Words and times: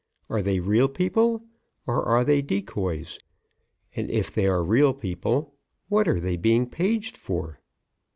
Are 0.31 0.41
they 0.41 0.59
real 0.59 0.87
people 0.87 1.45
or 1.85 2.01
are 2.01 2.25
they 2.25 2.41
decoys? 2.41 3.19
And 3.95 4.09
if 4.09 4.33
they 4.33 4.47
are 4.47 4.63
real 4.63 4.95
people, 4.95 5.53
what 5.89 6.07
are 6.07 6.19
they 6.19 6.37
being 6.37 6.67
paged 6.67 7.15
for?" 7.15 7.59